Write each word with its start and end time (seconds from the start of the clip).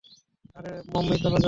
আরে 0.55 0.71
মম্মি 0.91 1.15
চলো 1.17 1.29
যাই। 1.31 1.39